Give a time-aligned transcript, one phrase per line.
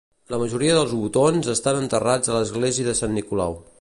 [0.33, 3.59] La majoria dels Wottons estan enterrats a l'església de Sant Nicolau.